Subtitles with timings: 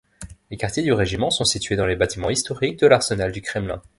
[0.49, 3.83] Les quartiers du régiment sont situés dans les bâtiments historiques de l'arsenal du Kremlin.